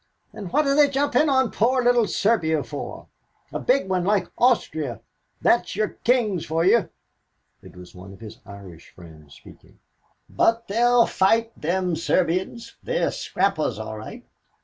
[0.33, 3.05] "And what are they jumping on poor little Serbia for,
[3.53, 4.99] a big one like Austria?
[5.43, 6.89] That's your kings for you."
[7.61, 9.77] It was one of his Irish friends speaking.
[10.27, 14.25] "But they'll fight, them Serbians; they're scrappers all right.